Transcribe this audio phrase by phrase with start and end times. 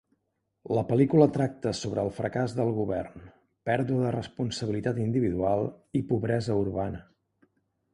[0.77, 3.29] La pel·lícula tracta sobre el fracàs del govern;
[3.71, 5.67] pèrdua de responsabilitat individual
[6.03, 7.09] i pobresa urbana.